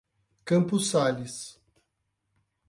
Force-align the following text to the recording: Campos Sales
Campos 0.43 0.87
Sales 0.89 1.61